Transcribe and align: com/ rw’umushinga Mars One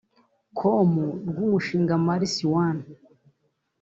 com/ 0.57 0.91
rw’umushinga 1.29 1.93
Mars 2.05 2.35
One 2.65 2.83